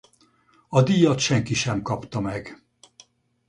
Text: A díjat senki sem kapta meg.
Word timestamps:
A 0.69 0.81
díjat 0.81 1.19
senki 1.19 1.53
sem 1.53 1.81
kapta 1.81 2.19
meg. 2.19 2.61